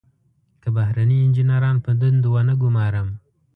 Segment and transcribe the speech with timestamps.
[0.61, 3.07] که بهرني انجنیران په دندو ونه ګمارم.